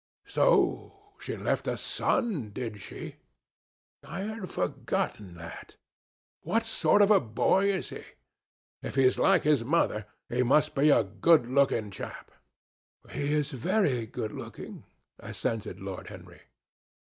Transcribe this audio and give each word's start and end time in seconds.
So 0.25 0.99
she 1.19 1.37
left 1.37 1.67
a 1.67 1.77
son, 1.77 2.49
did 2.49 2.81
she? 2.81 3.17
I 4.03 4.21
had 4.21 4.49
forgotten 4.49 5.35
that. 5.35 5.75
What 6.41 6.63
sort 6.63 7.03
of 7.03 7.35
boy 7.35 7.69
is 7.71 7.89
he? 7.91 8.01
If 8.81 8.95
he 8.95 9.03
is 9.05 9.19
like 9.19 9.43
his 9.43 9.63
mother, 9.63 10.07
he 10.27 10.41
must 10.41 10.73
be 10.73 10.89
a 10.89 11.03
good 11.03 11.45
looking 11.47 11.91
chap." 11.91 12.31
"He 13.11 13.31
is 13.31 13.51
very 13.51 14.07
good 14.07 14.31
looking," 14.31 14.85
assented 15.19 15.79
Lord 15.79 16.07
Henry. 16.07 16.41